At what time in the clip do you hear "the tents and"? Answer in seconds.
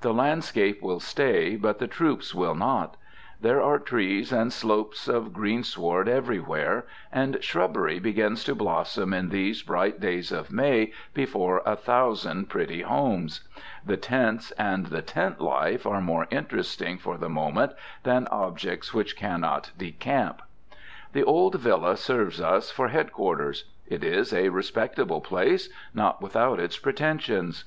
13.86-14.86